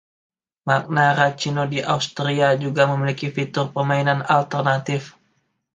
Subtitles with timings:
[0.65, 5.03] Magna Racino di Austria juga memiliki fitur permainan alternatif.